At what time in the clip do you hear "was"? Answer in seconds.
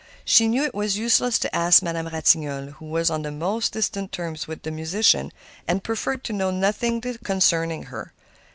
0.73-0.97, 2.87-3.11